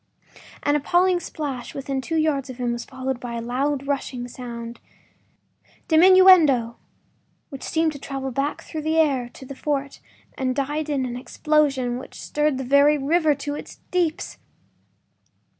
”An 0.63 0.75
appalling 0.75 1.19
splash 1.19 1.75
within 1.75 2.01
two 2.01 2.15
yards 2.17 2.49
of 2.49 2.57
him 2.57 2.71
was 2.73 2.83
followed 2.83 3.19
by 3.19 3.35
a 3.35 3.39
loud, 3.39 3.85
rushing 3.85 4.27
sound, 4.27 4.79
DIMINUENDO, 5.87 6.75
which 7.49 7.61
seemed 7.61 7.91
to 7.91 7.99
travel 7.99 8.31
back 8.31 8.63
through 8.63 8.81
the 8.81 8.97
air 8.97 9.29
to 9.33 9.45
the 9.45 9.53
fort 9.53 9.99
and 10.35 10.55
died 10.55 10.89
in 10.89 11.05
an 11.05 11.15
explosion 11.15 11.99
which 11.99 12.19
stirred 12.19 12.57
the 12.57 12.63
very 12.63 12.97
river 12.97 13.35
to 13.35 13.53
its 13.53 13.75
deeps! 13.91 14.39